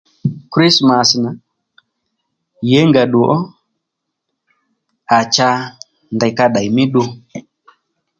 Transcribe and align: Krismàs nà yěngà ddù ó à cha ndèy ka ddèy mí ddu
Krismàs 0.51 1.09
nà 1.23 1.31
yěngà 2.69 3.03
ddù 3.07 3.19
ó 3.35 3.37
à 5.17 5.19
cha 5.35 5.49
ndèy 6.15 6.33
ka 6.37 6.45
ddèy 6.49 6.67
mí 6.75 6.83
ddu 6.87 7.01